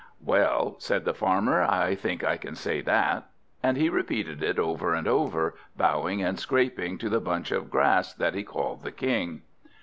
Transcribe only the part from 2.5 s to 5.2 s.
say that." And he repeated it over and